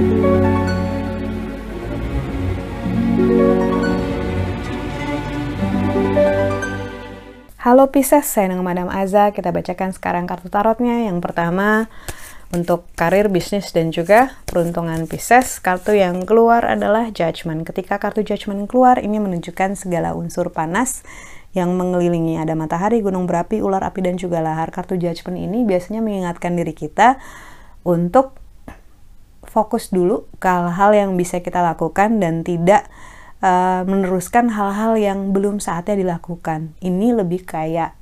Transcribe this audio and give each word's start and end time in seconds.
Halo 0.00 0.16
Pisces, 7.92 8.24
saya 8.24 8.48
dengan 8.48 8.64
Madam 8.64 8.88
Aza. 8.88 9.28
Kita 9.36 9.52
bacakan 9.52 9.92
sekarang 9.92 10.24
kartu 10.24 10.48
tarotnya. 10.48 11.04
Yang 11.04 11.20
pertama, 11.20 11.92
untuk 12.56 12.88
karir, 12.96 13.28
bisnis, 13.28 13.76
dan 13.76 13.92
juga 13.92 14.40
peruntungan 14.48 15.04
Pisces, 15.04 15.60
kartu 15.60 15.92
yang 15.92 16.24
keluar 16.24 16.64
adalah 16.64 17.12
Judgment. 17.12 17.68
Ketika 17.68 18.00
kartu 18.00 18.24
Judgment 18.24 18.72
keluar, 18.72 19.04
ini 19.04 19.20
menunjukkan 19.20 19.76
segala 19.76 20.16
unsur 20.16 20.48
panas 20.48 21.04
yang 21.52 21.76
mengelilingi. 21.76 22.40
Ada 22.40 22.56
matahari, 22.56 23.04
gunung 23.04 23.28
berapi, 23.28 23.60
ular 23.60 23.84
api, 23.84 24.00
dan 24.00 24.16
juga 24.16 24.40
lahar. 24.40 24.72
Kartu 24.72 24.96
Judgment 24.96 25.36
ini 25.36 25.68
biasanya 25.68 26.00
mengingatkan 26.00 26.56
diri 26.56 26.72
kita 26.72 27.20
untuk 27.84 28.39
fokus 29.44 29.90
dulu 29.90 30.28
ke 30.38 30.48
hal-hal 30.48 30.92
yang 30.92 31.10
bisa 31.16 31.40
kita 31.40 31.64
lakukan 31.64 32.20
dan 32.20 32.44
tidak 32.44 32.86
uh, 33.44 33.82
meneruskan 33.88 34.52
hal-hal 34.52 34.96
yang 34.96 35.32
belum 35.32 35.58
saatnya 35.58 35.96
dilakukan. 35.98 36.76
Ini 36.80 37.16
lebih 37.16 37.44
kayak 37.48 37.96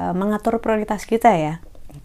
uh, 0.00 0.14
mengatur 0.14 0.60
prioritas 0.60 1.04
kita 1.08 1.32
ya. 1.36 1.54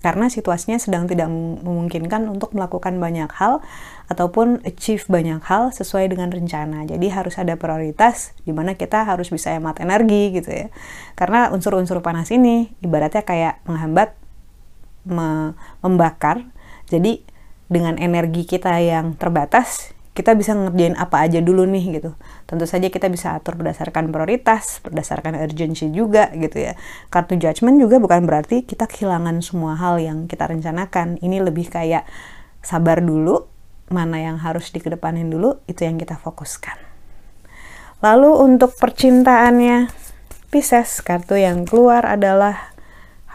Karena 0.02 0.34
situasinya 0.34 0.82
sedang 0.82 1.06
tidak 1.06 1.30
memungkinkan 1.30 2.26
untuk 2.26 2.58
melakukan 2.58 2.98
banyak 2.98 3.30
hal 3.38 3.62
ataupun 4.10 4.66
achieve 4.66 5.06
banyak 5.06 5.38
hal 5.46 5.70
sesuai 5.70 6.10
dengan 6.10 6.34
rencana. 6.34 6.90
Jadi 6.90 7.06
harus 7.14 7.38
ada 7.38 7.54
prioritas 7.54 8.34
di 8.42 8.54
mana 8.54 8.74
kita 8.74 9.06
harus 9.06 9.30
bisa 9.30 9.54
hemat 9.54 9.78
energi 9.78 10.34
gitu 10.34 10.50
ya. 10.50 10.68
Karena 11.14 11.54
unsur-unsur 11.54 12.02
panas 12.02 12.34
ini 12.34 12.74
ibaratnya 12.82 13.22
kayak 13.22 13.62
menghambat 13.70 14.18
me 15.06 15.54
membakar. 15.86 16.50
Jadi 16.90 17.22
dengan 17.76 18.00
energi 18.00 18.48
kita 18.48 18.80
yang 18.80 19.20
terbatas 19.20 19.92
kita 20.16 20.32
bisa 20.32 20.56
ngerjain 20.56 20.96
apa 20.96 21.28
aja 21.28 21.44
dulu 21.44 21.68
nih 21.68 22.00
gitu. 22.00 22.16
Tentu 22.48 22.64
saja 22.64 22.88
kita 22.88 23.12
bisa 23.12 23.36
atur 23.36 23.60
berdasarkan 23.60 24.16
prioritas, 24.16 24.80
berdasarkan 24.80 25.36
urgency 25.36 25.92
juga 25.92 26.32
gitu 26.32 26.72
ya. 26.72 26.80
Kartu 27.12 27.36
judgment 27.36 27.76
juga 27.84 28.00
bukan 28.00 28.24
berarti 28.24 28.64
kita 28.64 28.88
kehilangan 28.88 29.44
semua 29.44 29.76
hal 29.76 30.00
yang 30.00 30.32
kita 30.32 30.48
rencanakan. 30.48 31.20
Ini 31.20 31.44
lebih 31.44 31.68
kayak 31.68 32.08
sabar 32.64 33.04
dulu, 33.04 33.44
mana 33.92 34.24
yang 34.24 34.40
harus 34.40 34.72
dikedepanin 34.72 35.28
dulu, 35.28 35.60
itu 35.68 35.84
yang 35.84 36.00
kita 36.00 36.16
fokuskan. 36.16 36.80
Lalu 38.00 38.32
untuk 38.40 38.72
percintaannya, 38.80 39.92
Pisces, 40.48 41.04
kartu 41.04 41.36
yang 41.36 41.68
keluar 41.68 42.08
adalah 42.08 42.75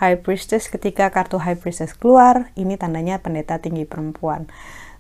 High 0.01 0.25
Priestess. 0.25 0.73
Ketika 0.73 1.13
kartu 1.13 1.37
High 1.37 1.61
Priestess 1.61 1.93
keluar, 1.93 2.49
ini 2.57 2.81
tandanya 2.81 3.21
pendeta 3.21 3.61
tinggi 3.61 3.85
perempuan 3.85 4.49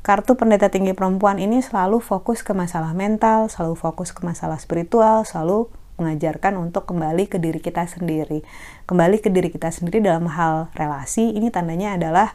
kartu 0.01 0.33
pendeta 0.33 0.73
tinggi 0.73 0.97
perempuan 0.97 1.37
ini 1.37 1.61
selalu 1.61 2.01
fokus 2.01 2.41
ke 2.41 2.56
masalah 2.56 2.97
mental, 2.97 3.53
selalu 3.53 3.77
fokus 3.77 4.17
ke 4.17 4.25
masalah 4.25 4.56
spiritual, 4.56 5.28
selalu 5.28 5.69
mengajarkan 6.01 6.56
untuk 6.56 6.89
kembali 6.89 7.28
ke 7.28 7.37
diri 7.37 7.61
kita 7.61 7.84
sendiri. 7.84 8.41
Kembali 8.89 9.21
ke 9.21 9.28
diri 9.28 9.53
kita 9.53 9.69
sendiri 9.69 10.01
dalam 10.01 10.25
hal 10.33 10.73
relasi, 10.73 11.37
ini 11.37 11.53
tandanya 11.53 12.01
adalah 12.01 12.33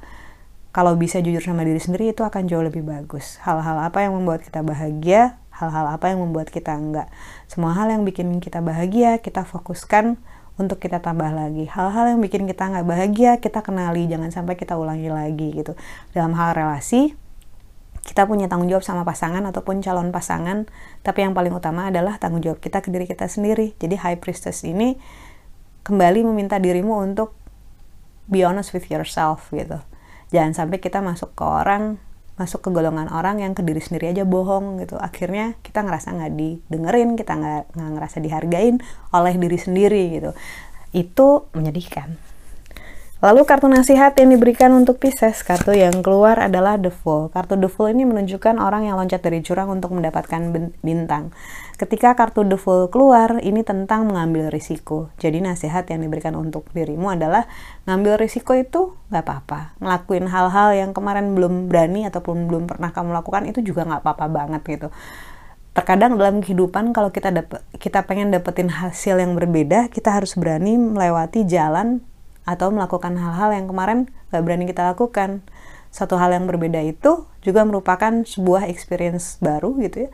kalau 0.69 0.93
bisa 0.93 1.17
jujur 1.25 1.41
sama 1.41 1.65
diri 1.65 1.81
sendiri 1.81 2.13
itu 2.13 2.21
akan 2.21 2.45
jauh 2.45 2.61
lebih 2.61 2.85
bagus. 2.85 3.41
Hal-hal 3.41 3.81
apa 3.81 4.05
yang 4.05 4.13
membuat 4.13 4.45
kita 4.45 4.61
bahagia, 4.61 5.41
hal-hal 5.49 5.89
apa 5.89 6.13
yang 6.13 6.21
membuat 6.21 6.53
kita 6.53 6.77
enggak. 6.77 7.09
Semua 7.49 7.73
hal 7.73 7.89
yang 7.89 8.05
bikin 8.05 8.29
kita 8.37 8.61
bahagia, 8.61 9.17
kita 9.17 9.41
fokuskan 9.41 10.21
untuk 10.55 10.79
kita 10.79 11.03
tambah 11.03 11.27
lagi. 11.31 11.67
Hal-hal 11.67 12.15
yang 12.15 12.19
bikin 12.23 12.47
kita 12.47 12.71
nggak 12.71 12.87
bahagia, 12.87 13.31
kita 13.43 13.59
kenali, 13.59 14.07
jangan 14.07 14.31
sampai 14.31 14.55
kita 14.55 14.79
ulangi 14.79 15.11
lagi 15.11 15.51
gitu. 15.51 15.75
Dalam 16.15 16.31
hal 16.35 16.55
relasi, 16.55 17.11
kita 18.05 18.29
punya 18.29 18.45
tanggung 18.45 18.69
jawab 18.69 18.85
sama 18.85 19.01
pasangan 19.01 19.41
ataupun 19.49 19.81
calon 19.81 20.13
pasangan, 20.13 20.69
tapi 21.01 21.25
yang 21.25 21.33
paling 21.33 21.51
utama 21.51 21.89
adalah 21.89 22.21
tanggung 22.21 22.39
jawab 22.39 22.61
kita 22.61 22.79
ke 22.79 22.93
diri 22.93 23.09
kita 23.09 23.25
sendiri. 23.25 23.73
Jadi 23.81 23.97
High 23.97 24.21
Priestess 24.21 24.61
ini 24.63 24.95
kembali 25.83 26.21
meminta 26.23 26.61
dirimu 26.61 27.01
untuk 27.01 27.33
be 28.29 28.45
honest 28.45 28.71
with 28.71 28.87
yourself 28.93 29.49
gitu. 29.49 29.81
Jangan 30.29 30.53
sampai 30.53 30.77
kita 30.81 31.01
masuk 31.01 31.33
ke 31.33 31.43
orang, 31.43 31.97
masuk 32.35 32.67
ke 32.67 32.69
golongan 32.71 33.07
orang 33.07 33.39
yang 33.39 33.55
ke 33.55 33.63
diri 33.63 33.79
sendiri 33.79 34.11
aja 34.11 34.27
bohong 34.27 34.83
gitu. 34.83 34.99
Akhirnya 34.99 35.55
kita 35.63 35.87
ngerasa 35.87 36.11
nggak 36.11 36.33
didengerin, 36.35 37.15
kita 37.15 37.33
nggak 37.35 37.63
ngerasa 37.75 38.17
dihargain 38.19 38.83
oleh 39.15 39.33
diri 39.39 39.59
sendiri 39.59 40.03
gitu. 40.19 40.31
Itu 40.91 41.47
menyedihkan. 41.55 42.34
Lalu 43.25 43.41
kartu 43.49 43.65
nasihat 43.65 44.13
yang 44.21 44.37
diberikan 44.37 44.69
untuk 44.69 45.01
Pisces, 45.01 45.41
kartu 45.41 45.73
yang 45.73 46.05
keluar 46.05 46.37
adalah 46.37 46.77
The 46.77 46.93
Fool. 46.93 47.33
Kartu 47.33 47.57
The 47.57 47.73
Fool 47.73 47.97
ini 47.97 48.05
menunjukkan 48.05 48.61
orang 48.61 48.85
yang 48.85 49.01
loncat 49.01 49.25
dari 49.25 49.41
jurang 49.41 49.73
untuk 49.73 49.97
mendapatkan 49.97 50.53
bintang. 50.85 51.33
Ketika 51.73 52.13
kartu 52.13 52.45
The 52.45 52.53
Fool 52.53 52.85
keluar, 52.93 53.41
ini 53.41 53.65
tentang 53.65 54.05
mengambil 54.05 54.53
risiko. 54.53 55.09
Jadi 55.17 55.41
nasihat 55.41 55.89
yang 55.89 56.05
diberikan 56.05 56.37
untuk 56.37 56.69
dirimu 56.69 57.17
adalah 57.17 57.49
ngambil 57.89 58.21
risiko 58.21 58.53
itu 58.53 58.93
nggak 59.09 59.25
apa-apa. 59.25 59.73
Ngelakuin 59.81 60.29
hal-hal 60.29 60.77
yang 60.77 60.93
kemarin 60.93 61.33
belum 61.33 61.65
berani 61.65 62.05
ataupun 62.05 62.45
belum 62.45 62.69
pernah 62.69 62.93
kamu 62.93 63.09
lakukan 63.09 63.49
itu 63.49 63.65
juga 63.65 63.89
nggak 63.89 64.05
apa-apa 64.05 64.25
banget 64.29 64.61
gitu 64.69 64.93
terkadang 65.75 66.15
dalam 66.15 66.39
kehidupan 66.39 66.95
kalau 66.95 67.11
kita 67.11 67.35
kita 67.75 68.07
pengen 68.07 68.31
dapetin 68.31 68.71
hasil 68.71 69.19
yang 69.19 69.35
berbeda 69.35 69.91
kita 69.91 70.07
harus 70.07 70.39
berani 70.39 70.79
melewati 70.79 71.43
jalan 71.43 71.99
atau 72.45 72.69
melakukan 72.69 73.17
hal-hal 73.17 73.51
yang 73.51 73.65
kemarin 73.65 74.07
gak 74.29 74.41
berani 74.45 74.69
kita 74.69 74.85
lakukan. 74.93 75.41
Satu 75.89 76.15
hal 76.21 76.31
yang 76.31 76.45
berbeda 76.45 76.79
itu 76.85 77.25
juga 77.41 77.65
merupakan 77.65 78.23
sebuah 78.23 78.69
experience 78.69 79.41
baru 79.41 79.73
gitu 79.81 80.07
ya, 80.07 80.09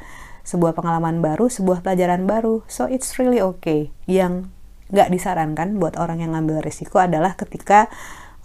sebuah 0.47 0.73
pengalaman 0.73 1.19
baru, 1.19 1.51
sebuah 1.51 1.83
pelajaran 1.83 2.25
baru. 2.25 2.63
So 2.71 2.87
it's 2.87 3.19
really 3.19 3.43
okay. 3.43 3.91
Yang 4.07 4.49
gak 4.89 5.11
disarankan 5.11 5.77
buat 5.77 5.99
orang 5.99 6.23
yang 6.23 6.33
ngambil 6.33 6.63
risiko 6.63 7.03
adalah 7.03 7.35
ketika 7.35 7.91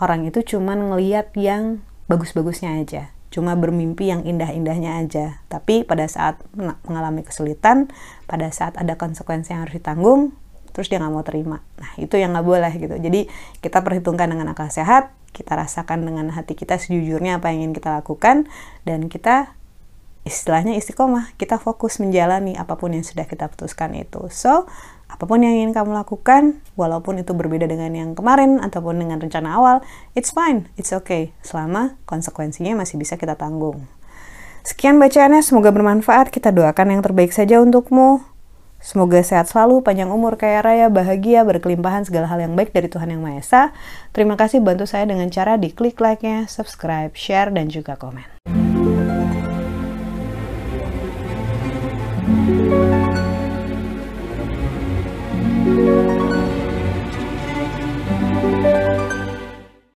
orang 0.02 0.26
itu 0.28 0.42
cuman 0.44 0.92
ngeliat 0.92 1.32
yang 1.38 1.80
bagus-bagusnya 2.10 2.82
aja 2.82 3.16
cuma 3.36 3.52
bermimpi 3.52 4.08
yang 4.08 4.24
indah-indahnya 4.24 5.02
aja. 5.04 5.44
Tapi 5.52 5.84
pada 5.84 6.08
saat 6.08 6.40
mengalami 6.56 7.20
kesulitan, 7.20 7.92
pada 8.24 8.48
saat 8.48 8.80
ada 8.80 8.96
konsekuensi 8.96 9.52
yang 9.52 9.68
harus 9.68 9.76
ditanggung, 9.76 10.32
terus 10.76 10.92
dia 10.92 11.00
nggak 11.00 11.08
mau 11.08 11.24
terima 11.24 11.64
nah 11.80 11.88
itu 11.96 12.20
yang 12.20 12.36
nggak 12.36 12.44
boleh 12.44 12.72
gitu 12.76 13.00
jadi 13.00 13.24
kita 13.64 13.80
perhitungkan 13.80 14.28
dengan 14.28 14.52
akal 14.52 14.68
sehat 14.68 15.08
kita 15.32 15.56
rasakan 15.56 16.04
dengan 16.04 16.28
hati 16.36 16.52
kita 16.52 16.76
sejujurnya 16.76 17.40
apa 17.40 17.48
yang 17.48 17.64
ingin 17.64 17.72
kita 17.80 17.96
lakukan 17.96 18.44
dan 18.84 19.08
kita 19.08 19.56
istilahnya 20.28 20.76
istiqomah 20.76 21.32
kita 21.40 21.56
fokus 21.56 21.96
menjalani 21.96 22.60
apa 22.60 22.76
pun 22.76 22.92
yang 22.92 23.08
sudah 23.08 23.24
kita 23.24 23.48
putuskan 23.48 23.96
itu 23.96 24.28
so 24.28 24.68
apa 25.08 25.24
pun 25.24 25.40
yang 25.40 25.56
ingin 25.56 25.72
kamu 25.72 25.96
lakukan 25.96 26.60
walaupun 26.76 27.24
itu 27.24 27.32
berbeda 27.32 27.64
dengan 27.64 27.96
yang 27.96 28.12
kemarin 28.12 28.60
ataupun 28.60 29.00
dengan 29.00 29.16
rencana 29.16 29.56
awal 29.56 29.80
it's 30.12 30.28
fine 30.28 30.68
it's 30.76 30.92
okay 30.92 31.32
selama 31.40 31.96
konsekuensinya 32.04 32.76
masih 32.76 33.00
bisa 33.00 33.16
kita 33.16 33.32
tanggung 33.32 33.88
Sekian 34.66 34.98
bacaannya, 34.98 35.46
semoga 35.46 35.70
bermanfaat. 35.70 36.34
Kita 36.34 36.50
doakan 36.50 36.98
yang 36.98 37.02
terbaik 37.06 37.30
saja 37.30 37.62
untukmu. 37.62 38.18
Semoga 38.76 39.18
sehat 39.24 39.50
selalu, 39.50 39.82
panjang 39.82 40.12
umur, 40.12 40.38
kaya 40.38 40.62
raya, 40.62 40.86
bahagia, 40.86 41.42
berkelimpahan 41.42 42.06
segala 42.06 42.30
hal 42.30 42.38
yang 42.44 42.54
baik 42.54 42.70
dari 42.70 42.86
Tuhan 42.86 43.10
Yang 43.10 43.22
Maha 43.24 43.36
Esa. 43.40 43.62
Terima 44.14 44.38
kasih 44.38 44.62
bantu 44.62 44.86
saya 44.86 45.08
dengan 45.08 45.26
cara 45.32 45.58
di 45.58 45.74
klik 45.74 45.98
like-nya, 45.98 46.46
subscribe, 46.46 47.10
share, 47.16 47.50
dan 47.50 47.66
juga 47.72 47.98
komen. 47.98 48.24